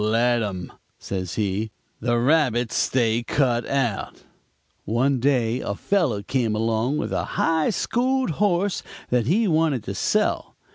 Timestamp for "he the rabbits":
1.35-2.73